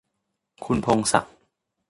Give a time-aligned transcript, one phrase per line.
[0.65, 1.35] คุณพงษ์ศักดิ์